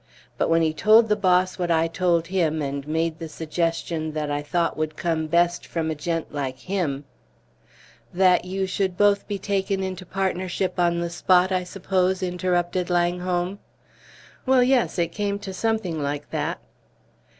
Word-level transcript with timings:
But 0.35 0.49
when 0.49 0.63
he 0.63 0.73
told 0.73 1.09
the 1.09 1.15
boss 1.15 1.59
what 1.59 1.69
I 1.69 1.87
told 1.87 2.25
him, 2.25 2.59
and 2.59 2.87
made 2.87 3.19
the 3.19 3.29
suggestion 3.29 4.13
that 4.13 4.31
I 4.31 4.41
thought 4.41 4.75
would 4.75 4.97
come 4.97 5.27
best 5.27 5.63
from 5.67 5.91
a 5.91 5.93
gent 5.93 6.33
like 6.33 6.57
him" 6.57 7.03
"That 8.11 8.43
you 8.43 8.65
should 8.65 8.97
both 8.97 9.27
be 9.27 9.37
taken 9.37 9.83
into 9.83 10.03
partnership 10.03 10.79
on 10.79 11.01
the 11.01 11.11
spot, 11.11 11.51
I 11.51 11.63
suppose?" 11.63 12.23
interrupted 12.23 12.89
Langholm. 12.89 13.59
"Well, 14.43 14.63
yes, 14.63 14.97
it 14.97 15.11
came 15.11 15.37
to 15.37 15.53
something 15.53 16.01
like 16.01 16.31
that." 16.31 16.57